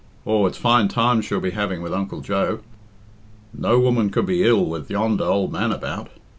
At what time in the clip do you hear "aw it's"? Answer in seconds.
0.25-0.57